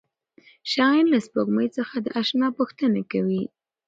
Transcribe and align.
شاعر 0.71 1.03
له 1.13 1.19
سپوږمۍ 1.25 1.67
څخه 1.77 1.95
د 2.01 2.07
اشنا 2.21 2.47
پوښتنه 2.59 3.01
کوي. 3.11 3.43